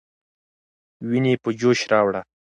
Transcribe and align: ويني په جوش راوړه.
ويني 1.07 1.33
په 1.43 1.49
جوش 1.59 1.79
راوړه. 1.91 2.21